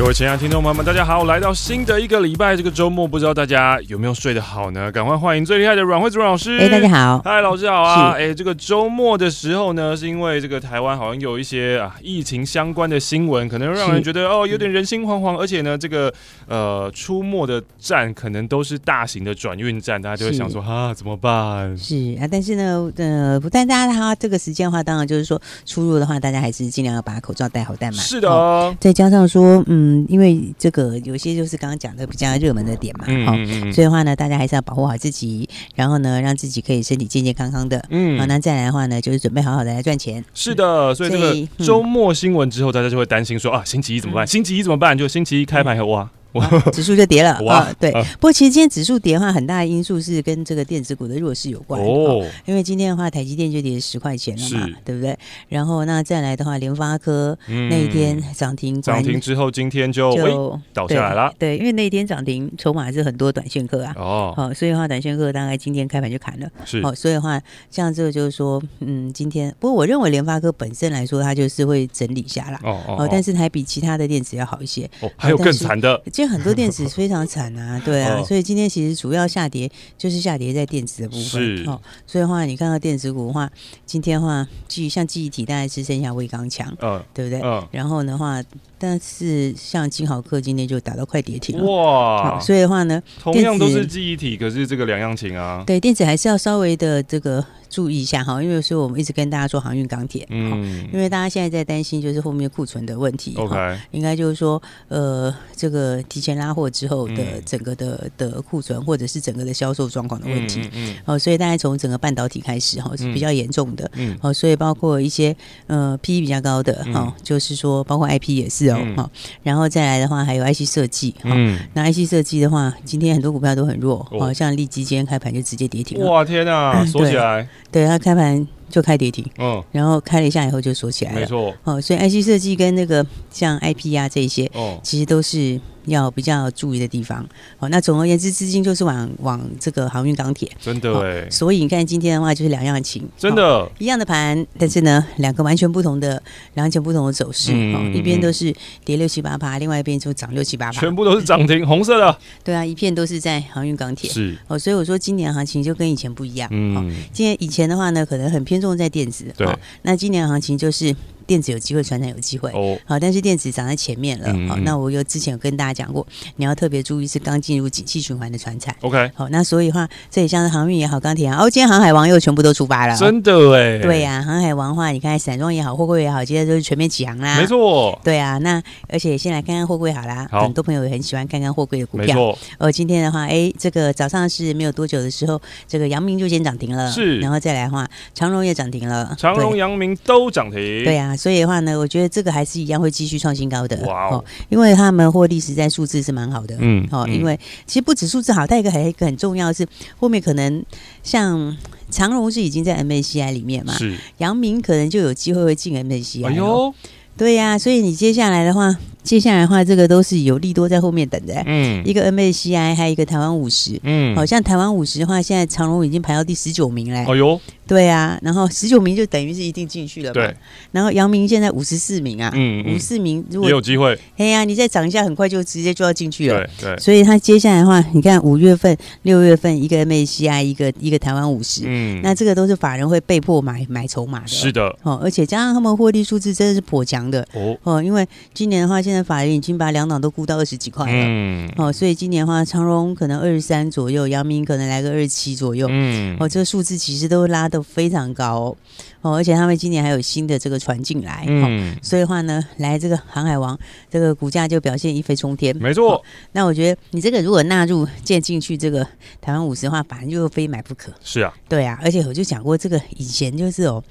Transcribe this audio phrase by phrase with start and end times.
[0.00, 1.24] 各位亲爱的听众朋友们，大家好！
[1.24, 4.90] 来到新的一个礼拜，这个周末，不知道大家有没有睡得好呢？
[4.90, 6.56] 赶快欢迎最厉害的阮惠慈阮老师！
[6.56, 7.20] 哎，大家好！
[7.22, 8.12] 嗨，老师好啊！
[8.12, 16.10] 哎，这个周末的时候呢，是因为这个台湾好像有一些啊疫情相关的新闻，可能让人觉得哦有点人心惶惶，而且呢，这个
[16.48, 21.76] 呃出没的站可能都是大型的转运站，大家就会想说啊怎么办？
[21.76, 28.00] 是啊，但是呢，呃，不但大家他这个时间的话，当然就是说出入的话，大家还是尽量要把口罩戴好戴满。
[28.00, 29.89] 是的、哦，再加上说，嗯。
[29.90, 37.84] 嗯，因为这个有些就是刚刚讲的比较热门的点嘛，好、嗯，所以的话呢，大家还是要保护好自己，然后呢，让自己可以身体健健康康的。
[37.90, 40.24] 嗯，好，那再来的话呢，就是准备好好的来赚钱。
[40.34, 44.26] 是的，所以这个周末新闻之后，大家就会担心说啊，星期一怎么办？
[44.26, 44.96] 星期一怎么办？
[44.96, 46.10] 就星期一开盘以后哇。
[46.40, 47.90] 啊、指数就跌了哇、啊，对。
[47.92, 52.24] 不过其实今天指数跌的话，很大的因素是跟这个电子股的弱势有关哦。
[52.46, 55.18] 因为今天的话，台积电就跌十块钱了嘛，对不对？
[55.48, 61.32] 然后那再来的话，联发科那一天涨停，涨、嗯、停之后，今天就就倒下来了。
[61.38, 63.94] 对，因为那一天涨停筹码是很多短线客啊。
[63.96, 64.32] 哦。
[64.36, 66.48] 好，所以的话，短线客大概今天开盘就砍了。
[66.64, 66.80] 是。
[66.82, 72.60] 好，所以的话，像这个就是说，嗯，今天不过我认为联发科本身来说，它就是会整理下来。
[72.62, 73.08] 哦哦。
[73.10, 74.88] 但是还比其他的电子要好一些。
[75.00, 75.10] 哦。
[75.16, 76.00] 还有更惨的。
[76.20, 81.80] 其实很多电子非常惨啊， 对啊，所以今天其实主要下跌就是下跌在电子的部分哦。
[82.06, 83.50] 所以的话，你看到电子股的话，
[83.86, 87.40] 今天的话，记像记忆体大概只剩下威刚强，嗯，对不对？
[87.42, 88.42] 嗯，然后的话。
[88.82, 92.40] 但是像金豪科今天就打到快跌停了哇！
[92.40, 95.62] 所以的话呢，同样都是记忆体，可是这个两样情啊。
[95.66, 118.70] 对，电子还是要稍微的这个注意一下哈，因为所以我们一直跟大家说航运钢铁，嗯，因为大家现在在担心就是后面库存的问题，OK，应该就是说呃这个提前拉货之后的整个的的库存或者是整个的销售状况的问题，嗯，哦，所以大家从整个半导体开始哈是比较严重的，嗯，哦，所以包括一些呃 PE 比较高的哈，就是说包括 IP 也是。
[118.70, 119.10] 好、嗯，
[119.42, 126.08] 然后再来的话，还有 IC 设计，嗯，那 IC 设计的话，今天很多股票都很弱，好、哦、像立积今天开盘就直接跌停了。
[126.08, 135.60] 哇，天哪， 锁起来，对，它开盘就开跌停，嗯，然后开了一下以后就锁起来了，没错，哦，所以 IC 设计跟那个像 IP 啊这些，哦，其实都是。
[135.90, 137.26] 要比较注意的地方，
[137.58, 146.22] 好，那总而言之，资金就是往往这个航运钢铁，真的哎，所以你看今天的话就是两样情，真的，一样的盘，但是呢，两个完全不同的，
[146.54, 154.36] 完全不同的走势，嗯，一边都是跌六七八八，另外一边就涨六七八八，全部都是涨停，红色的，对啊，一片都是在航运钢铁，是。
[154.46, 159.48] 哦，所以我说今年行情就跟以前不一样，嗯，今年以前的话呢，可能很偏重在电子，对，
[159.82, 160.94] 那今年行情就是。
[161.30, 166.04] 电子有机会，传产有机会，哦，好，但是电子涨在前面了，好，那我又之前有跟大家讲过，
[166.34, 192.10] 你要特别注意是刚进入景气循环的船产，OK，好，那所以的话，这里像是航运也好，钢铁也好，哦，今天航海王又全部都出发了，真的哎，对呀，航海王的话，你看散装也好，货柜也好，今天都是全面起航啦，没错，对啊，那而且先来看看货柜好啦，很多朋友也很喜欢看看货柜的股票，没错，哦，今天的话，哎，这个早上是没有多久的时候，这个阳明就先涨停了，是，然后再来的话，长荣也涨停了，长荣、阳明都涨停，对啊，所以的话呢，我觉得。
[192.10, 194.24] 这个还是一样会继续创新高的，哇哦！
[194.48, 199.64] 因为他们获利实在数字是蛮好的，嗯，哦，因为其实不止数字好，但一个还有一个很重要的是，
[199.96, 200.62] 后面可能
[201.04, 201.56] 像
[201.88, 206.74] 长荣是已经在 MACI 里面嘛，是，阳明可能就有机会会进 MACI 哎呦，
[207.16, 208.76] 对呀，所以你接下来的话。
[209.02, 211.32] 接下来的话，这个都是有利多在后面等的。
[211.46, 213.80] 嗯，一个 MACI，还有一个台湾五十。
[213.82, 217.06] 嗯，好像台湾五十的话，现在长荣已经排到第十九名嘞。
[217.08, 220.14] 哎呦，对啊，然后十九名就等于是一定进去了嘛。
[220.14, 220.36] 对。
[220.72, 223.96] 然后阳明现在五十四名啊，嗯，五十四名如果也有机会。
[224.16, 226.44] 哎呀，你再涨一下，很快就直接就要进去了。
[226.58, 226.78] 对对。
[226.78, 231.62] 所以他接下来的话，你看五月份、六月份，一个 MACI，一个一个台湾五十。
[231.64, 232.00] 嗯。
[232.02, 234.26] 那这个都是法人会被迫买买筹码的。
[234.26, 234.76] 是的。
[234.82, 237.24] 哦，而且加上他们获利数字真的是颇强的。
[237.34, 248.56] 哦哦，因为今年的话，现在法人已经把两档都估到二十几块了，嗯，哦，所以今年的话，长荣可能二十三左右，阳明可能来个二十七左右，嗯，哦，这个数字其实都拉得非常高，
[249.02, 253.58] 哦，而且他们今年还有新的这个船进来，嗯，所以的话呢，来这个航海王
[253.90, 256.02] 这个股价就表现一飞冲天，没错。
[256.32, 258.86] 那我觉得你这个如果纳入建进去这个
[259.20, 263.82] 台湾五十的话，反正就非买不可，是啊，对啊，而且我就讲过这个以前就是哦，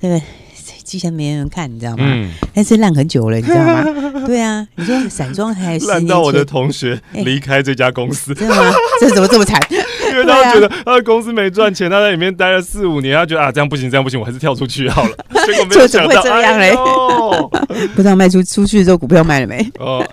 [0.00, 0.20] 那个。
[0.84, 2.04] 之前没人看，你知道吗？
[2.06, 3.84] 嗯、但是烂很久了，你知道吗？
[4.26, 8.72] 对啊，你说散装还烂到我的同学离开这家公司，真的吗？
[9.00, 9.60] 这怎么这么惨？
[10.20, 15.10] 因为他觉得他的公司没赚钱，他在里面待了四五年，他觉得啊，这样不行，这样不行，我还是跳出去好了。
[15.46, 16.74] 结果没有想到这样嘞，
[17.94, 19.66] 不知道卖出出去之后股票卖了没？
[19.78, 20.04] 哦，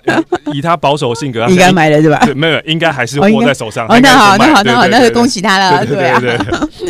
[0.54, 2.20] 以他保守性格， 应该买了是吧？
[2.26, 3.86] 对，没有，应该还是握在手上。
[3.88, 5.86] 哦，那好，那好，那好，那就恭喜他了。
[5.86, 6.22] 对啊，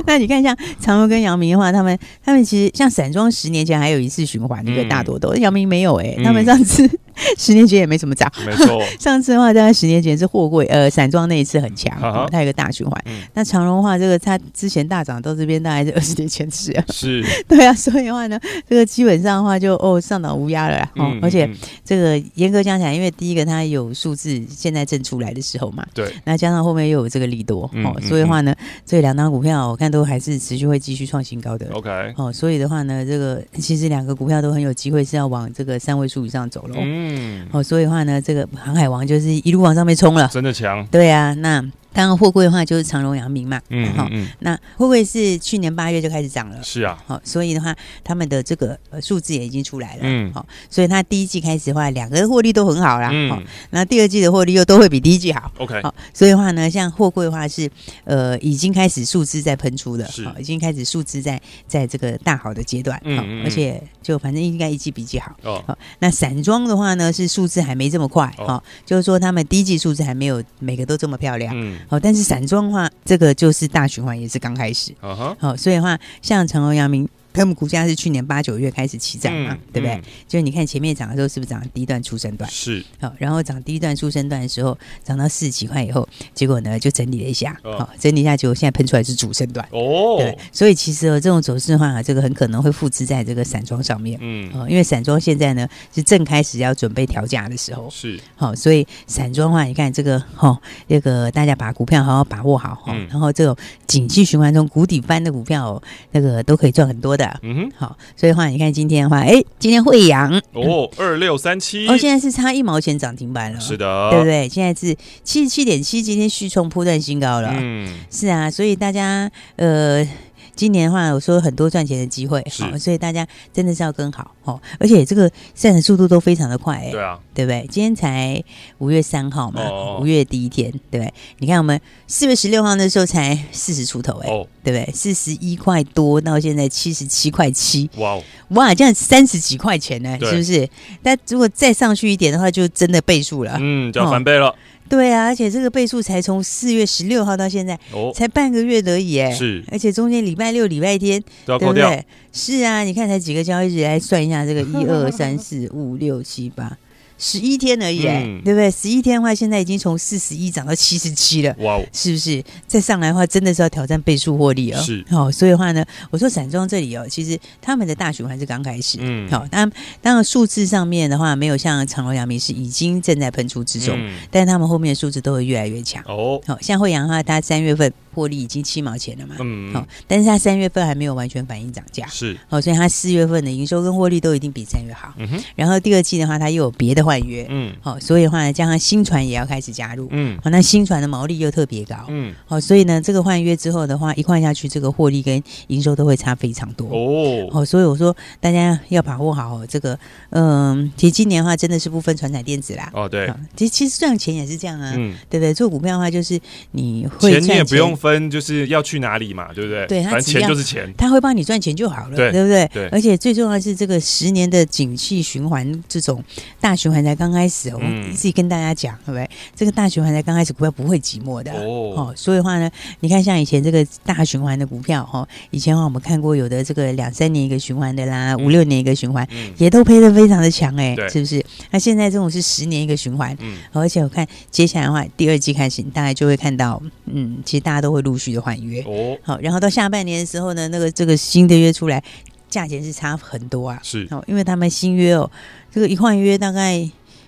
[0.05, 6.89] 那你看像长荣跟阳明的话，他们他们其实像散装十年前还有一次循环一个大多头，阳明没有哎，他们上次。
[7.37, 8.81] 十年前也没怎么涨，没错。
[8.99, 11.93] 上次的话，大概十年前是货柜呃散装那一次很强，
[12.31, 13.03] 它有一个大循环。
[13.33, 18.39] 那长荣的话，这个它之前大涨到这边大概是二十年前是啊，是， 对啊，所以的话呢，
[18.69, 20.91] 这个基本上的话就哦上档无压了啦。
[20.95, 21.49] 哦，而且
[21.83, 28.55] 这个严格讲起来，因为第一个它有数字现在正出来的时候嘛，对，那加上后面又有这个利多哦，所以的话呢，
[28.85, 31.67] 这两档股票我看都还是持续会继续创新高的。
[31.73, 36.75] OK，哦，所以的话呢，这个其实两个股票都很有机会是要往这个三位数以上走了。
[36.77, 40.85] 嗯，哦，所以的话呢，这个航海王就是一路往上面冲了，真的强。
[40.87, 41.63] 对啊，那。
[41.95, 44.09] 刚刚货柜的话就是长荣、阳明嘛，嗯，好，
[44.39, 57.71] 那货柜是去年八月就开始涨了，是啊，好，所以的话，他们的这个数字也已经出来了，嗯，好，所以它第一季开始的话，两个人获利都很好啦，好，那第二季的获利又都会比第一季好，OK，好，所以的话呢，像货柜的话是
[58.03, 72.71] 呃已经开始数字在喷出了，是，已经开始数字在在这个大好的阶段，嗯，而且就反正应该一季比一季好，哦，好，那散装的话呢是数字还没这么快，好，就是说他们第一季数字还没有每个都这么漂亮，嗯，好，但是散装的。
[72.71, 77.07] 话这个就是大循环，也是刚开始，好、uh 所以的话，像长隆、阳明。
[77.35, 79.95] 他们股价是去年八九月开始起涨嘛，嗯、对不对？
[79.95, 82.49] 嗯、就是你看前面涨的时候，是不是涨第一段出生段？
[82.49, 82.83] 是。
[82.99, 89.67] 好，然后涨第一段出生段的时候，涨到四十几块以后，结果呢就整理了一下，好、哦，整理一下，结果现在喷出来是主升段。
[89.71, 90.17] 哦。
[90.17, 90.37] 对。
[90.51, 94.17] 所以其实哦，这种走势的话，这个很可能会复制在这个散装上面。
[94.21, 94.49] 嗯。
[94.53, 97.89] 哦，因为散装现在呢是正开始要准备调价的时候。
[97.89, 98.19] 是。
[98.35, 103.55] 好、哦，所以散装的话，你看这个哈、哦，这个大家把股票好好把握好哈，然后这种
[103.87, 107.24] 景气循环中谷底翻的股票、哦，那个都可以赚很多的。
[107.41, 107.71] 嗯哼。
[107.77, 107.97] 好。
[108.15, 114.49] 所以的话，你看今天的话，哎，今天惠阳哦，二六三七，哦，现在是差一毛钱涨停板了，是的，对不对？
[114.49, 120.07] 现在是七十七点七，今天续创波段新高了，嗯，是啊，所以大家呃。
[120.55, 124.59] 今年的话，我说很多赚钱的机会，好，所以大家真的是要跟好哦。
[124.79, 127.67] 而且这个上的速度都非常的快，哎，对啊，对不对？
[127.69, 128.41] 今天才
[128.77, 131.13] 五月三号嘛，五、哦、月第一天，对不对？
[131.39, 134.93] 你看我们四月十六号那时候才四十出头，哎，哦、对不对？
[134.93, 140.69] 四十一块多到现在七十七块七，哇哦，哇，这样三十几块钱呢，对是不是？
[141.03, 144.55] 但如果再上去一点的话，就真的倍数了，嗯，就要翻倍了。
[144.85, 152.05] 哦对啊，而且这个倍数才从四月十六号到现在，哦，才半个月而已，哎，是，而且中间礼拜六、礼拜天，都要扣掉，对不对？
[152.31, 156.77] 是啊，你看才几个交易日，来算一下这个一二三四五六七八。
[157.17, 158.69] 十一天而已，嗯、对不对？
[158.69, 162.43] 十一天的话，现在已经从四十一涨到七十七了，哇哦，是不是？
[162.67, 164.81] 再上来的话，真的是要挑战倍数获利哦。
[164.81, 169.71] 是，好、哦，所以的话呢，我说散装这里哦，其实他们的大循环是刚开始，嗯，好、哦，当然，
[170.01, 176.41] 当然数字上面的话，没有像长隆、阳明是已经正在喷出之中，嗯、但是他们后面的数字都会越来越强哦。
[176.45, 177.91] 好、哦，像惠阳的话，它三月份。
[178.15, 199.97] 获利已经七毛钱了嘛，嗯，好，但是它三月份还没有完全反映涨价，是，好，所以它四月份的营收跟获利都一定比三月好，嗯哼，然后第二季的话，它又有别的换约，嗯，好，所以的话呢，加上新船也要开始加入，嗯，好，那新船的毛利又特别高，嗯，好，所以呢，这个换约之后的话，一换下去，这个获利跟营收都会差非常多，哦，好，所以我说大家要把握好这个，
[200.29, 205.53] 嗯，其实今年的话真的是不分船产电子啦，哦，对，其实其实赚钱也是这样啊，嗯，对不对？
[205.53, 206.39] 做股票的话就是
[206.71, 209.85] 你会钱你也不用分就是要去哪里嘛，对不对？
[209.87, 212.69] 对，反正钱就是钱，他会帮你赚钱就好了，对，对不对？
[212.73, 212.87] 对。
[212.89, 216.23] 而且最重要的是，这个十年的景气循环这种
[216.59, 219.29] 大循环才刚开始，我们自己跟大家讲，对不对？
[219.55, 222.13] 这个大循环才刚开始，股票不会寂寞的哦。
[222.15, 222.69] 所以的话呢，
[222.99, 231.43] 你看像以前这个大循环的股票，哈，以前的话我们看过有的这个两三年一个循环的啦，五六年一个循环，也都赔的非常的强，哎，是不是？
[231.71, 238.81] 那现在这种是十年一个循环，嗯，而且我看接下来的话，第二季开始，你大概就会看到，嗯，其实大家都会陆续的换约。
[238.83, 242.03] 哦，好，然后到下半年的时候呢，那个这个新的约出来，
[242.49, 243.79] 价钱是差很多啊。
[243.81, 245.29] 是，哦，因为他们新约哦，
[245.71, 246.87] 这个一换约大概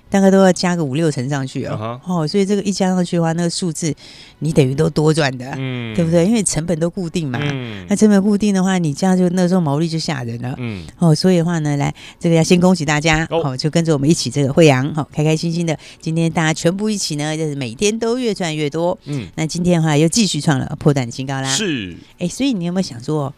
[0.10, 2.00] 大概都要加个五六成上去哦。
[2.06, 3.94] Uh huh、哦，所以这个一加上去的话，那个数字
[4.40, 6.26] 你等于都多赚的，嗯，对不对？
[6.26, 23.34] 因为成本都固定嘛，嗯，那成本固定的话，你这样就那时候毛利就吓人了，嗯，哦，所以的话呢，来这个要先恭喜大家，哦，就跟着我们一起这个惠阳，好，开开心心的，今天大家全部一起呢，就是每天都越赚越多，嗯，那今天的话又继续创了破蛋新高啦，是，哎，所以你有没有想说，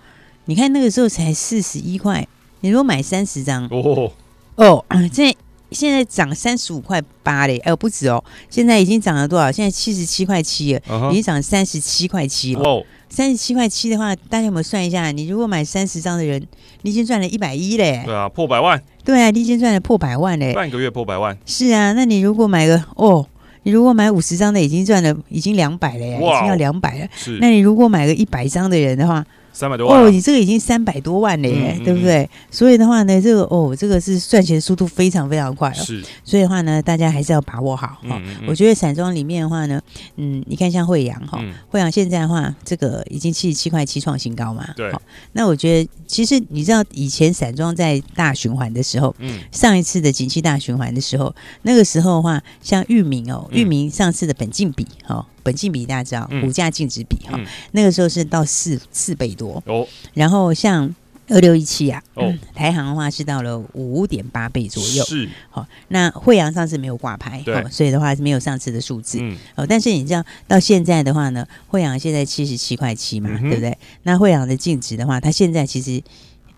[0.46, 2.28] 你看那个时候才四十一块。
[2.62, 4.12] 你如果买三十张哦。
[4.56, 5.34] 哦，现在
[5.72, 9.52] 现在涨三十五块八嘞，哎呦不止哦，现在已经涨了多少？
[9.52, 12.62] 现在七十七块七了，已经涨三十七块七了。
[12.62, 15.12] 哦，三十七块七的话，大家有没有算一下？
[15.12, 16.42] 你如果买三十张的人，
[16.82, 18.02] 你已经赚了一百一嘞。
[18.06, 18.82] 对啊，破百万。
[19.04, 20.54] 对啊，你已经赚了破百万嘞。
[20.54, 21.38] 半个月破百万。
[21.46, 23.26] 是啊，那你如果买个哦，
[23.64, 27.08] 你如果买五十张的，已经赚了已经两百了耶，哇已经要两百了。
[27.40, 29.26] 那你如果买个一百张的人的话。
[29.52, 32.30] 三百多万、啊、哦，你这个已经三百多万了耶，嗯嗯、对不对？
[32.50, 35.74] 所以的话呢，这个哦，这个是赚钱速度非常非常快哦。
[35.84, 38.00] 是，所以的话呢，大家还是要把握好哈。
[38.04, 39.82] 嗯嗯嗯、我觉得散装里面的话呢，
[40.18, 44.68] 嗯，你看像惠阳哈，慧洋、嗯、现在的话，这个已经七十七块七创新高嘛。
[44.76, 44.92] 对。
[45.34, 55.26] 那我觉得，其实你知道，以前散装在大循环的时候，嗯，上一次的景气大循环的时候，那个时候的话，像域名哦，域名上次的本净比哈。
[55.50, 59.88] 哦本净比大家知道，股价净值比哈，嗯、那个时候是到四四倍多哦。
[60.14, 60.94] 然后像
[61.28, 65.04] 二六一七啊，哦、台行的话是到了五点八倍左右。
[65.06, 69.18] 是好，那惠阳上次没有挂牌，对，所以的话是没有上次的数字。
[69.22, 73.76] 嗯，哦，但是你知道到现在的话呢，惠阳现在七十七块七嘛，嗯、对不对？
[74.04, 76.04] 那惠阳的净值的话，它现在其实，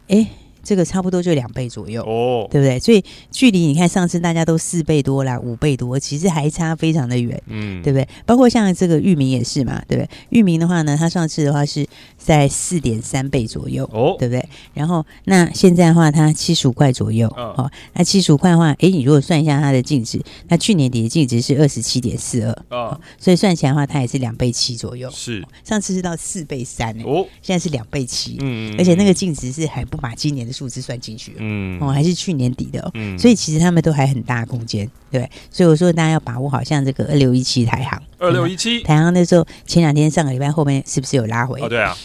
[0.09, 0.27] 哎。
[0.63, 2.79] 这个差不多就两倍左右哦，对不对？
[2.79, 8.07] 所以距离你看上次大家都四倍多啦，五倍多，其实还差非常的远，嗯，对不对？
[8.25, 10.09] 包括像这个域名也是嘛，对不对？
[10.29, 11.87] 域名的话呢，它上次的话是
[12.17, 14.47] 在四点三倍左右哦，对不对？
[14.73, 25.09] 然后那现在的话，它七十五块左右哦，那七十五块的话，哎，你如果算一下它的净值，那去年底的净值是二十七点四二哦，所以算起来的话，它也是两倍七左右。
[25.11, 30.50] 是上次是到四倍三哦，现在是两倍七，嗯，而且那个净值是还不把今年的。
[30.51, 41.61] 数字算进去，嗯，哦，还是去年底的，嗯，所以其实他们都还很大空间，对，所以我说大家要把握好，像这个二六一七台行，二六一七台行那时候前两天上个礼拜后面是不是有拉回？
[41.61, 41.95] 哦，对啊，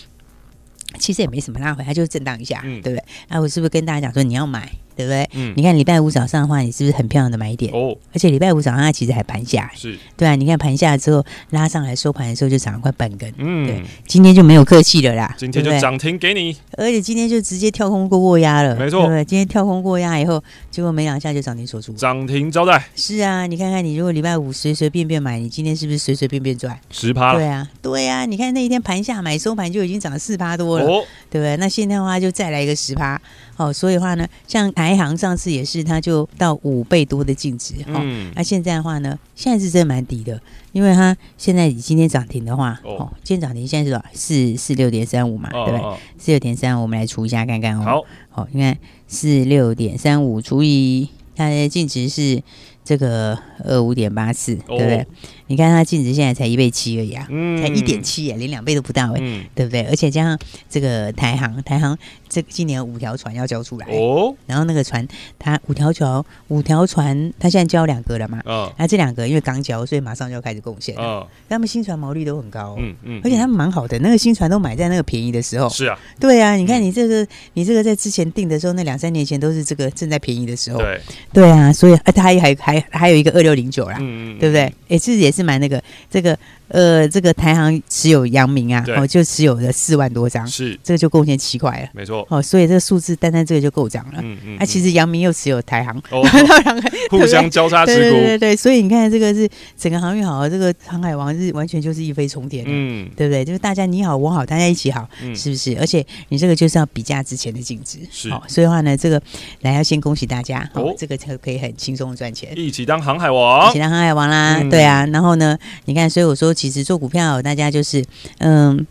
[0.99, 3.05] 其实也没什么拉回，它就是震荡一下，嗯，对不对？
[3.29, 4.71] 那我是不是跟大家讲说你要买？
[4.97, 5.29] 对不对？
[5.35, 7.71] 嗯，你看礼拜五早上的话，你是不是很漂亮的买点？
[7.75, 10.35] 哦，而且礼拜五早上它其实还盘下，是，对啊。
[10.35, 13.83] 你看盘下之后拉上来收盘的时候就涨了快半根，嗯，对。
[14.07, 19.25] 今天就没有客气了啦，今天就涨停给你，而且今天就直接跳空过过压了，没错，对？
[19.25, 22.83] 今天跳空过压以后，结果没两下就涨停锁住，涨停招待。
[22.95, 27.35] 是啊，你看看你如果礼拜五随随便便买，你今天是不是随随便便赚十趴？
[27.35, 28.25] 对啊，对啊。
[28.25, 31.57] 你看那一天盘下买收盘就已经涨了四趴多了，哦，对不对？
[31.59, 33.21] 那现在的话就再来一个十趴。
[33.57, 37.93] 哦，所以的话呢，像台行上次也是，它就到五倍多的净值哈。
[37.93, 40.41] 那、嗯啊、现在的话呢，现在是真的蛮低的，
[40.73, 44.05] 因为它现在以今天涨停的话，哦，今天涨停现在是多少？
[44.13, 45.99] 四四六点三五嘛，哦、对不对？
[46.19, 47.83] 四六点三五，我们来除一下看看哦。
[47.83, 48.77] 好，好，你看
[49.09, 52.43] 四六点三五除以它的净值是
[52.87, 54.97] 这个二五点八四，对不对？
[55.01, 55.07] 哦
[55.49, 59.85] 你看它净值现在才一倍七而已啊，嗯、才一点七耶，连两倍都不到哎，嗯、对不对？
[59.85, 60.37] 而且加上
[60.69, 61.97] 这个台航，台航
[62.29, 65.07] 这今年五条船要交出来哦，然后那个船
[65.39, 73.21] 它五条桥五条船，它现在交两个了嘛，哦，那这两个因为刚交，所以马上就要开始贡献了，哦，他们新船毛利都很高，嗯嗯，嗯。
[73.23, 81.01] 而且他们蛮好的，那个新船都买在那个便宜的时候，是啊，对啊，你看你这个、嗯、你这个在之前订的时候，那两三年前都是这个正在便宜的时候，对，
[81.33, 83.97] 对啊，所以啊，它还还还还有一个二六零九啦，
[84.39, 84.71] 对不对？
[84.91, 85.47] 哎，这也是。
[85.47, 85.81] 蛮那个
[86.11, 90.77] 这个呃，这个台行持有阳明啊，哦，就持有了四万多张，是。
[90.83, 92.27] 这个就贡献七块了，没错。
[92.29, 94.15] 哦，所以这个数字单单这个就够涨了。
[94.21, 94.59] 嗯嗯，那、嗯。
[94.59, 96.27] 啊、其实阳明又持有台航，哦、
[97.09, 103.45] 互相交叉持股，对对对对，所以你看这个是整个航运好，这个航海王是完全就是一飞冲天，嗯，对不对？
[103.45, 105.77] 就是大家你好我好，大家一起好，嗯、是不是？
[105.79, 108.29] 而且你这个就是要比价之前的净值，是。
[108.31, 109.23] 哦，所以的话呢，这个
[109.61, 115.57] 来要先恭喜大家，哦，这个就可以很轻松赚钱，一起当航海王，一起当航海王啦，嗯、对啊，然后呢？
[115.85, 118.05] 你看，所以我说，其实做股票，大家就是，
[118.39, 118.85] 嗯，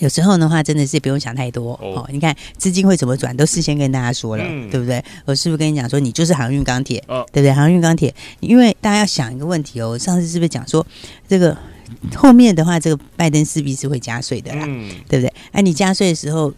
[0.00, 2.08] 有时候的话，真的是不用想太多哦，哦。
[2.10, 5.00] 你看资金会怎么转，都事先跟大家说了，嗯、对不对？
[5.24, 7.52] 我是不是跟你讲说，你就是航运钢铁，哦、对不对？
[7.52, 10.84] 航运钢铁，因为大家要想一个问题哦，上次是不是讲说
[11.28, 11.56] 这个
[12.16, 15.28] 后面的话，这个拜登势必是会加税的啦，嗯、对不对？
[15.52, 16.52] 哎、啊，你加税的时候。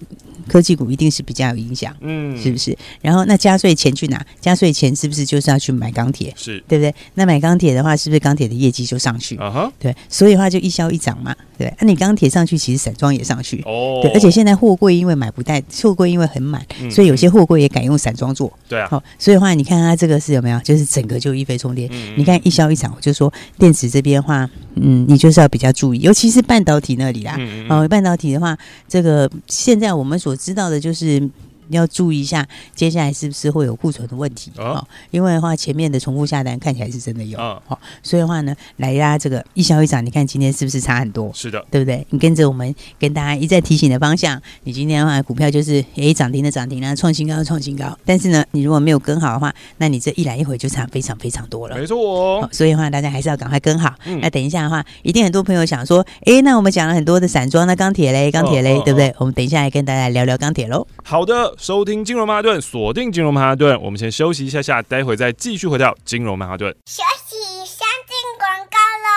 [0.48, 2.76] 科技股一定是比较有影响，嗯，是不是？
[3.00, 4.24] 然后那加税钱去哪？
[4.40, 6.32] 加税钱是不是就是要去买钢铁？
[6.36, 6.94] 是，对不对？
[7.14, 9.36] 那买钢铁的话，是不是钢铁的业绩就上去？
[9.36, 11.66] 啊哈，对，所以的话就一消一涨嘛，对。
[11.78, 14.10] 那、啊、你钢铁上去，其实散装也上去，哦，对。
[14.12, 18.88] 而且现在货柜因为买不带，货柜因为很满，嗯、所以有些货柜也改用散装做，对啊。
[18.90, 20.58] 好，所以的话，你看它这个是有没有？
[20.60, 21.88] 就是整个就一飞冲天。
[21.92, 27.36] 嗯、你看一消一涨，我就说电池这边的话，嗯，你就是要比较注意，尤其是半导体那里啦。
[27.38, 27.70] 嗯嗯。
[27.70, 28.56] 哦，半导体的话，
[28.88, 31.28] 这个现在我们所知道的就是
[31.68, 34.88] 要注意一下，接下来是不是会有库存的问题啊、哦？
[35.10, 41.30] 因为的话，前面的重复下单看起来是真的有啊、哦，所以的话呢，来呀，这个一消一涨，你看今天是不是差很多？
[41.34, 42.06] 是的，对不对？
[42.10, 47.96] 你跟着我们跟大家一再提醒的方向，你今天的话股票就是诶涨停的涨停啊，创新高创新高。
[48.04, 51.76] 但是呢，你如果没有跟好的话，那你这一来一回就差非常非常多了。
[51.76, 53.94] 没错哦，哦，所以的话大家还是要赶快跟好。
[54.06, 59.14] 嗯、那等一下的话，一定很多朋友想说，诶，那我们讲了很多的散装，那钢铁嘞，钢铁嘞，对不对？
[59.18, 60.86] 我们等一下来跟大家聊聊钢铁喽。
[61.02, 63.80] 好的，收听金融曼哈顿，锁定金融曼哈顿。
[63.80, 66.74] 我们先休息一下下，待会再继续回到金融曼哈顿。
[66.86, 69.08] 休息，先进广告喽。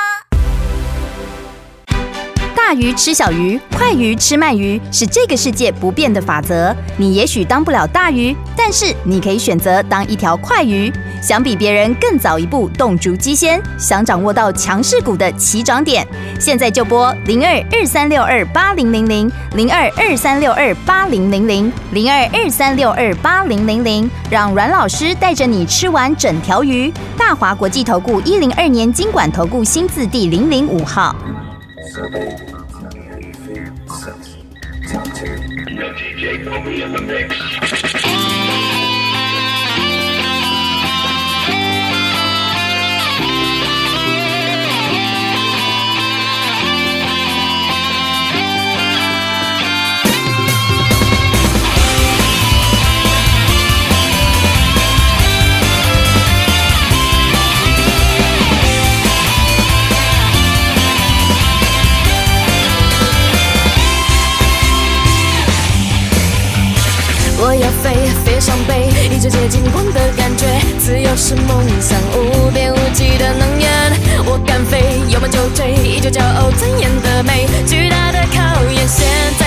[2.56, 6.75] 大鱼吃小鱼，快鱼吃慢鱼，是这个世界不变的法则。
[6.98, 10.91] 你也许当不了大鱼，但是你可以选择当一条快鱼。
[11.22, 16.08] 想比别人更早一步动足机先，想掌握到强势股的起涨点，
[16.40, 26.92] 现在就拨零二二三六二八零零零零二二三六二八零零零零二二三六二八零零零，让阮老师带着你吃完整条鱼。
[27.18, 31.16] 大华国际投顾一零二年金管投顾新字第零零五号。
[68.48, 70.46] 飞上北，一直接近光的感觉，
[70.80, 73.68] 自由是梦想，无边无际的能源。
[74.25, 79.06] 我敢飞，有梦就追，依旧骄傲尊严的美，巨大的考验，现
[79.38, 79.47] 在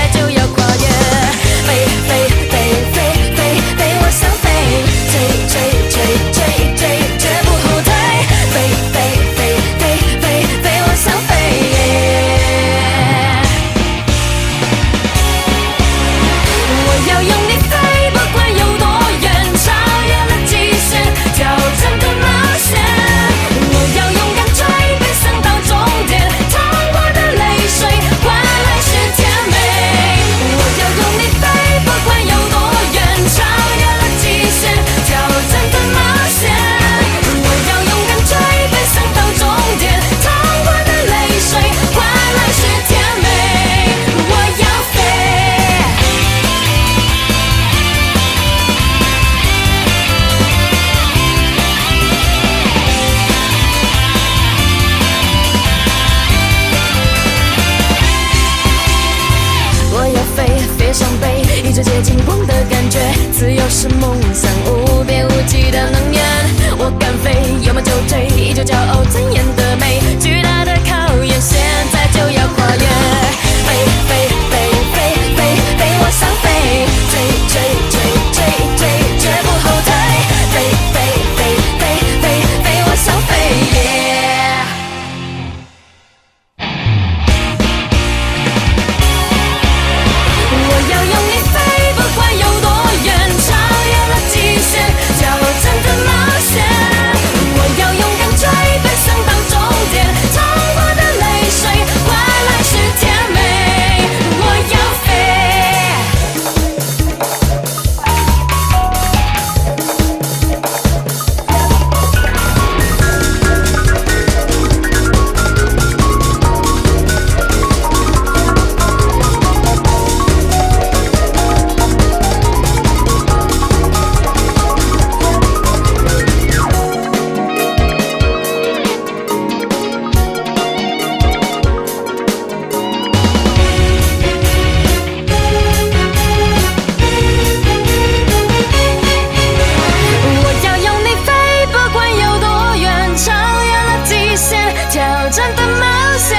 [145.30, 145.86] 真的冒
[146.18, 146.36] 险。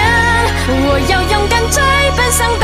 [0.67, 1.81] 我要勇敢追
[2.17, 2.59] 奔向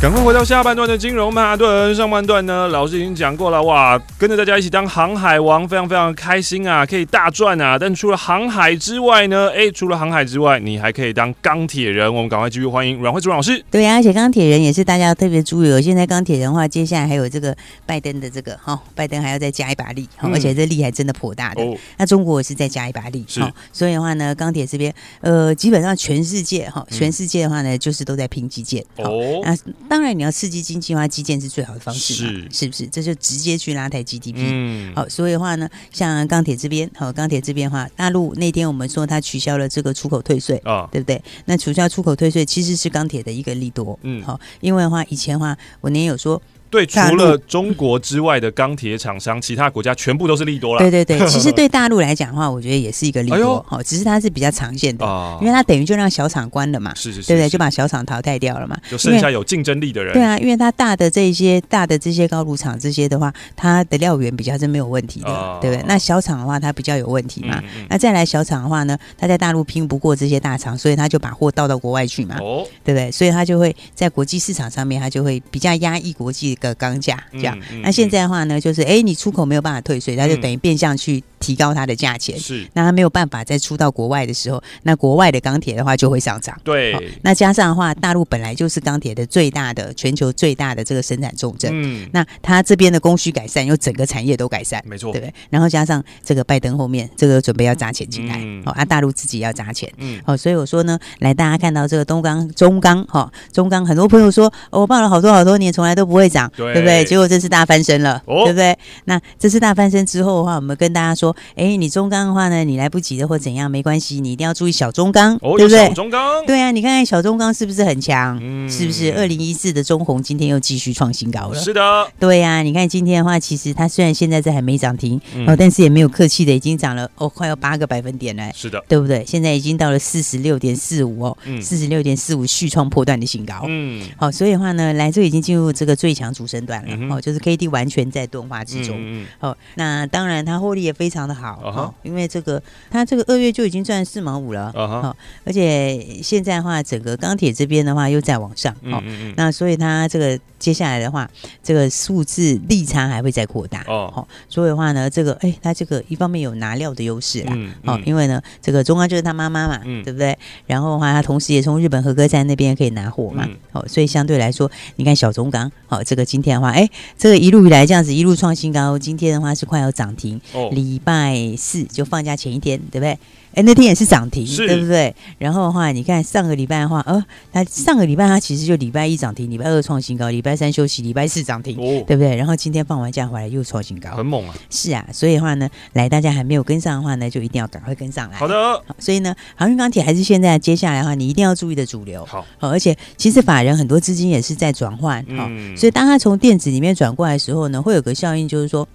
[0.00, 7.76] 赶快回到下半段的金融曼哈顿，上半段呢，老师已经讲过了，哇，跟着大家一起当航海王，非常非常开心啊，可以大赚啊！
[7.78, 12.10] 但除了航海之外呢，哎，除了航海之外，你还可以当钢铁人。
[12.12, 13.62] 我们赶快继续欢迎阮慧珠老师。
[13.70, 15.78] 对呀、啊，而且钢铁人也是大家要特别注意哦。
[15.78, 21.62] 现在钢铁人的话，接下来还有这个拜登的这个哈、哦，拜登还要再加一把力，嗯、而且这力还真的颇大的。
[21.62, 23.52] 哦、那中国也是再加一把力，是、哦。
[23.70, 28.82] 所以的话呢，钢铁这边呃，基本上全世界哈、哦，全世界的话呢，就是都在拼基建。
[28.96, 29.54] 哦，哦那。
[29.90, 32.86] 当然，你要刺激经济的话，基建是最好的方式嘛，是，是不是？
[32.86, 34.36] 这就直接去拉抬 GDP。
[34.36, 41.20] 嗯，好，所以的话呢，像钢铁这边，好，钢铁这边的话，大陆那天我们说它取消了这个出口退税啊，对不对？
[41.46, 43.98] 那取消出口退税其实是钢铁的一个利多。
[44.02, 46.40] 嗯，好，因为的话，以前的话，我年有说。
[46.70, 50.78] 对，除了中国之外的钢铁厂商，其他国家全部都是利多了。
[50.78, 53.64] 对对对， 其实对大陆来讲的话，我觉得也是一个利多。
[53.68, 55.04] 好，只是它是比较长线的，
[55.40, 57.48] 因为它等于就让小厂关了嘛，是是是，对不对？
[57.48, 60.12] 就把小厂淘汰掉了嘛，就剩下有竞争力的人。
[60.12, 65.84] 对啊，因为它大的这些大的这些高炉厂这些的话，它的料源比较是没有问题的，对不对？
[65.88, 67.60] 那小厂的话，它比较有问题嘛。
[67.88, 73.10] 那再来小厂的话呢，它在大陆拼不过这些大厂，所以它就把货倒到国外去嘛，哦对不对？
[73.10, 77.18] 所以它就会在国际市场上面，它就会比较压抑国际的钢价。
[77.32, 82.38] 这样，那现在的话呢，就是哎，你出口没有办法退税，它就等于变相去提高它的价钱。
[82.38, 86.56] 是，那它没有办法再出到国外的时候，那国外的钢铁的话就会上涨。
[86.62, 91.70] 对，那加上的话，大陆本来就是钢铁的最大的全球最大的这个生产重镇。
[91.74, 95.34] 嗯，那它这边的供需改善，又整个产业都改善，没错，对不对？
[95.50, 107.04] 然后加上这个拜登后面这个准备要砸钱进来，哦，啊，大陆自己要砸钱，嗯，哦，所以我说呢，来大家看到这个东钢、中钢，哈，中钢，很多朋友说，我报了好多好多年，从来都不会涨，对不对？
[107.04, 108.76] 结果这次大翻身了，哦、对不对？
[109.04, 115.86] 那这次大翻身之后的话，我们跟大家说，哎，你中钢的话呢，你来不及的或怎样没关系，你一定要注意小中钢，哦、对不对？
[115.88, 118.38] 小中钢，对啊，你看看小中钢是不是很强？
[118.42, 119.12] 嗯、是不是？
[119.14, 121.58] 二零一四的中红今天又继续创新高了？
[121.58, 122.62] 是的，对呀、啊。
[122.62, 128.50] 你看今天的话，其实它虽然现在这还没涨停，嗯、哦，但是也没有客气的，已经涨了哦，快要八个百分点了。
[128.54, 129.24] 是的，对不对？
[129.26, 133.64] 现在已经到了四十六点四五哦，四十六点四五续创破断的新高。
[133.68, 136.88] 嗯，好、哦，所以的话呢，来这已经进入这个最强主升段了。
[136.92, 138.00] 嗯、哦，就是 K D 完全。
[138.10, 151.28] 在钝化之中，嗯嗯哦，那当然它获利也非常的好，哦，哦，因为这个它这个二月就已经赚四毛五了，哦，哈哦，而且现在的话，整个钢铁这边的话又在往上，哦，嗯嗯嗯那所以它这个接下来的话，
[151.62, 157.52] 这个数字利差还会再扩大，哦，哦，所以的话呢，这个哎，它这个一方面有拿料的优势啦，
[157.82, 160.38] 嗯因为呢，这个中钢就是他妈妈嘛，嗯、对不对？
[160.66, 167.90] 然后的话，它同时也从日本合格站那边可以拿货嘛，嗯、哦，所以相对来说，你看小中钢，好，这个今天的话，哎，这个一路以来。
[167.90, 170.40] 这样子一路创新高，今天的话是快要涨停。
[170.52, 171.09] 哦，礼拜
[171.56, 173.18] 四就放假前一天，对不对？
[173.52, 175.12] 哎，那天也是涨停，对不对？
[175.36, 177.20] 然后的话，你看上个礼拜的话，呃，
[177.52, 182.36] 它上个礼拜它其实就礼拜一涨停，礼拜二创新高，礼拜三休息，礼拜四涨停，哦，对不对？
[182.36, 184.54] 然后今天放完假回来又创新高，很猛啊！
[184.70, 188.36] 是啊，所以的话呢，来大家还没有跟上的话呢，就一定要赶快跟上来。
[188.36, 192.24] 好的，好，所以呢，航运钢铁还是现在接下来的话，你一定要注意的主流。
[192.26, 198.86] 好，好，而且其实法人很多资金也是在转换，好，嗯，所以当他从电子里面转过来的时候呢，会有个效应，就是说。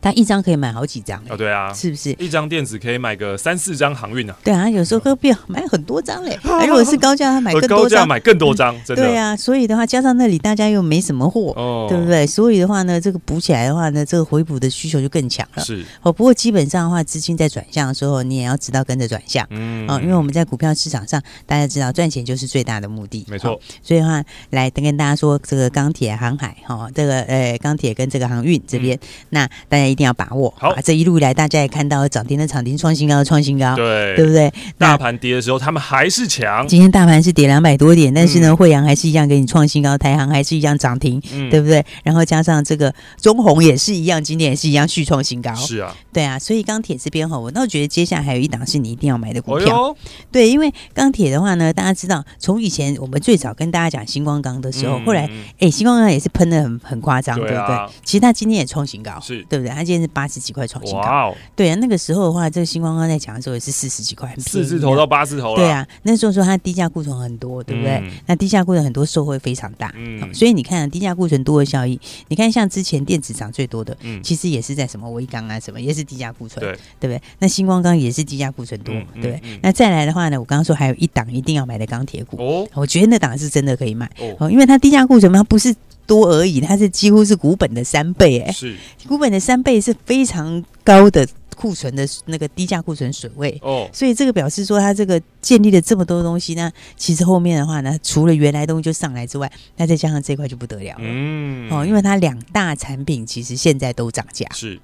[0.00, 2.10] 他一张可以买好几张哦，对啊，是不是？
[2.12, 4.34] 一张电子可以买个三四张航运呢？
[4.44, 6.38] 对啊，有时候会变买很多张嘞。
[6.66, 9.02] 如果是高价，他买更多张，买更多张，真的。
[9.04, 12.26] 对啊，所以的话，加上那里大家又没什么货，哦，对不对？
[12.26, 15.64] 所以的话呢，这个补起来的话呢，这个回补的需求就更强了。
[15.64, 19.46] 是哦，不过基本上的话，资金在转向的时候，你也要知道跟着转向。
[19.50, 23.24] 嗯，哦，因为我们在股票市场上，大家知道赚钱就是最大的目的。
[23.28, 23.58] 没错。
[23.82, 28.98] 所以的话，来跟大家说，这个钢铁、航海，哈，这个呃，钢铁跟这个航运这边，
[29.30, 30.52] 那大家一定要把握。
[30.56, 34.52] 好，这一路以来大家也看到涨停的涨停，创新高的创新高，对，对不对？
[34.76, 36.66] 大盘跌的时候，他们还是强。
[36.68, 41.20] 今天大盘是跌两百多点，但是呢，惠阳还是一样给你创新高，台航还是一样涨停，
[41.50, 41.84] 对不对？
[42.04, 45.54] 然后加上这个中红也是一样，今天也是一样续创新高。
[45.54, 49.96] 是啊，对啊，所以钢铁这边哈，我倒觉得接下来还有一档是你一定要买的股票。
[50.30, 57.88] 对，因为钢铁的话呢，大家知道，从以前我们最早跟大家讲星光钢的时候，后来哎，星光钢也是喷的很很夸张，对不对？
[58.04, 59.77] 其实它今天也创新高，是对不对？
[59.78, 61.34] 它今天是八十几块创新高！
[61.54, 65.56] 对啊，那个时候的话，这个星光刚在讲的时候也是四十几块，四字头到八字头了。
[65.56, 67.92] 对啊，那时候说它低价库存很多，对不对？
[68.02, 69.92] 嗯、那低价库存很多，受惠非常大。
[69.96, 77.22] 嗯，所以你看、啊、低价库存多的效益，你看像之前电子涨最多的，嗯，其实也是在什么威刚啊，什么也是低价库存，对，对不对？
[77.38, 79.40] 那星光钢也是低价库存多，对不对？
[79.62, 85.74] 那再来的话呢，我刚刚说还有一档一定要买的钢铁股，哦，我觉得那档是真的可以买，哦，因为它低价库存嘛，它不是。
[86.08, 88.74] 多而已，它是几乎是股本的三倍，哎，是。
[89.06, 93.56] 股本的三倍是非常高的库存的那个低价库存水位。
[93.62, 104.80] 哦，所以这个表示说它这个建立了这么多东西呢，其实后面的话呢，除了原来东西就上来之外，那再加上这块就不得了了，嗯，哦，因为它两大产品其实现在都涨价，是，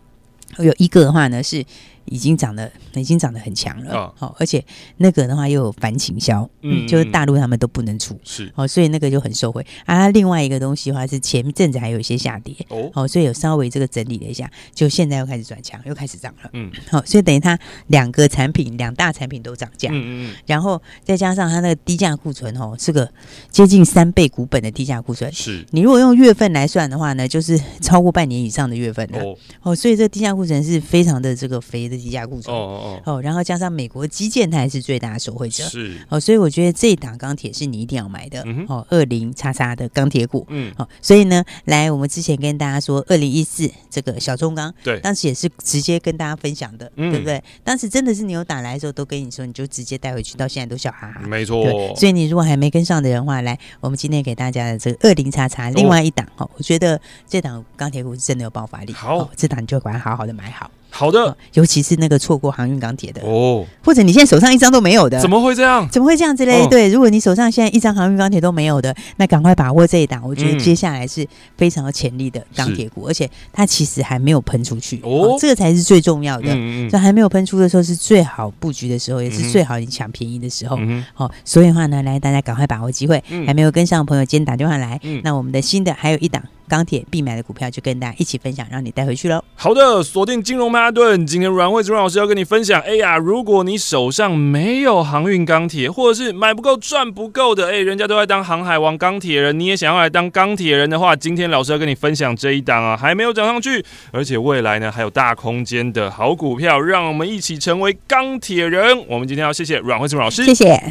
[0.59, 1.65] 有一个的话呢是。
[2.07, 4.65] 已经涨得已经涨得很强了，好、哦，而且
[4.99, 9.65] 那个的话又有反倾销，嗯，就是大陆他们都不能出，是，哦，所以那个就很受惠。
[9.87, 23.11] 啊，另外一个东西的话是前阵子还有一些下跌，哦，哦，所以有稍微这个整理了一下，就现在又开始转强，又开始涨了，嗯，好、哦，所以等于它两个产品两大产品都涨价，嗯嗯，然后再加上它那个低价库存哦，是个
[23.51, 25.65] 接近三倍股本的低价库存，是。
[25.71, 31.94] 你如果用月份来算的话呢，就是超过半年以上的月份了，哦，哦，所以这低价库存是非常的这个肥的。
[31.97, 35.65] 低价库存哦哦哦，然后加上美国基建，它还是最大的受惠者。
[35.65, 35.97] 是。
[36.09, 47.43] 哦，所以我觉得这一档钢铁是你一定要买的、嗯、哦，二零叉叉的钢铁股嗯，好、哦，所以呢，来我们之前跟大家说二零一四这个小中钢对，当时也是直接跟大家分享的，嗯、对不对？
[47.63, 51.65] 当时真的是你有打来的时候都跟你说，你就直接带回去，到现在都笑哈哈，没错。
[51.97, 60.71] 所以你如果还没跟上的人的话，来，我们今天给大家的这个二零叉叉另外一档哦，我觉得这档钢铁股是真的有爆发力，好，哦、这档你就把它好好的买好。
[60.97, 63.21] 好的、哦，尤其是那个错过航运钢铁的。
[63.23, 65.89] 哦，或者你现在手上一张都没有的，怎么会这样？
[65.91, 66.63] 怎么会这样子嘞？
[66.63, 71.27] 哦、对，如果你手上现在一张航运钢铁都没有的，那赶快把握这一档，我觉得接下来是
[71.57, 75.01] 非常有潜力的钢铁股，嗯、而且它其实还没有喷出去。
[75.03, 76.55] 哦，哦，这个才是最重要的。
[76.55, 80.77] 嗯嗯，就还没有喷出的时候是最好布局的时候，也是最好你抢便宜的时候。
[80.79, 85.01] 嗯好、哦，所以的话呢，来大家赶快把握机会，嗯、还没有跟上的朋友，今天打电话来。
[85.03, 86.41] 嗯，那我们的新的还有一档。
[86.69, 89.43] 钢铁必买的股票就跟大家一起分享，让你带回去喽。
[89.55, 92.81] 好的，锁定金融曼哈顿，今天阮惠慈阮老师要跟你分享。
[92.83, 109.07] 哎呀，如果你手上没有航运钢铁，或者是买不够赚不够的，哎，人家都在当航海王钢铁人，你也想要来当钢铁人的话，今天老师要跟你分享这一档啊，还没有涨上去，而且未来呢还有大空间的好股票，让我们一起成为钢铁人。
[109.09, 110.83] 我们今天要谢谢阮惠慈阮老师，谢谢。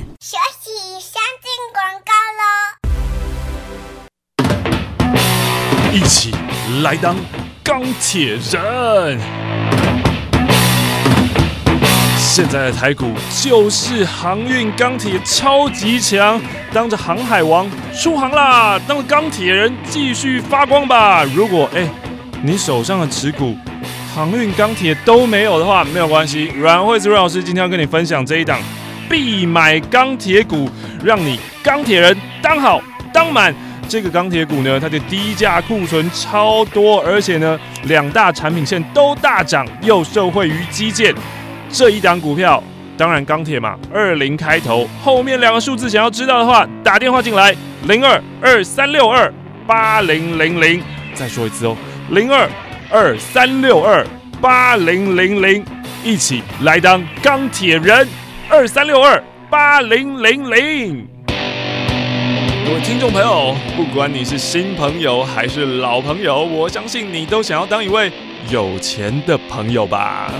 [5.93, 6.33] 一起
[6.81, 7.15] 来当
[7.63, 9.19] 钢铁人！
[12.17, 13.11] 现在的台股
[13.43, 16.41] 就是航运钢铁超级强，
[16.73, 18.79] 当着航海王出航啦！
[18.87, 21.23] 当着钢铁人继续发光吧！
[21.25, 21.87] 如果哎，
[22.41, 23.55] 你手上的持股
[24.15, 26.51] 航运钢铁都没有的话，没有关系。
[26.57, 28.57] 阮惠慈阮老师今天要跟你分享这一档
[29.07, 30.67] 必买钢铁股，
[31.03, 32.81] 让你钢铁人当好
[33.13, 33.53] 当满。
[33.87, 41.13] 这个钢铁股呢，它的低价库存超多，而且呢，两大产品线都大涨，又受惠于基建。
[41.69, 42.63] 这一档股票，
[42.97, 47.55] 当然钢铁嘛，二零开头，后面两个数字想要知道的话，打电话进来，
[47.87, 49.31] 零二二三六二
[49.67, 50.81] 八零零零。
[51.13, 51.77] 再说一次哦，
[52.09, 52.49] 零二
[52.89, 54.05] 二三六二
[54.41, 55.63] 八零零零，
[56.03, 58.07] 一起来当钢铁人，
[58.49, 61.12] 二三六二八零零零。
[62.65, 68.09] 各位听众朋友，不管你是新朋友还是老朋友，我相信你都想要当一位
[68.49, 70.31] 有钱的朋友吧。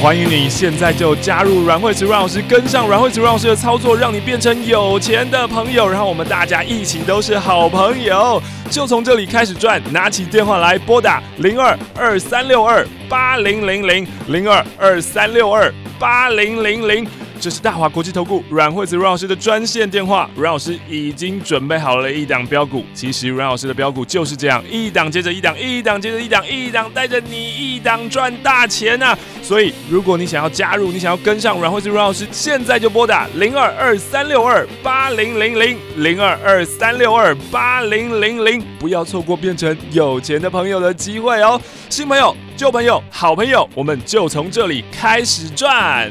[0.00, 9.80] 欢迎你现在就加入阮惠慈阮老师，跟上阮惠慈阮老师的操作，让你变成有钱的朋友，然后我们大家一起都是好朋友，就从这里开始赚。
[9.90, 17.06] 拿起电话来拨打零二二三六二八零零零零二二三六二八零零零。
[17.40, 22.84] 这是大华国际投顾阮惠子阮老师的专线电话，阮老师已经准备好了一档标股。
[22.92, 27.36] 其实阮老师的标股就是这样，一档接着一档，一档接着一档，一档带着你
[27.74, 29.18] 一档赚大钱呐、啊！
[29.42, 41.58] 所以，如果你想要加入，你想要跟上阮惠子阮老师，现在就拨打零二二三六二八零零零零二二三六二八零零零，不要错过变成有钱的朋友的机会哦！
[41.88, 46.10] 新朋友、旧朋友、好朋友，我们就从这里开始赚。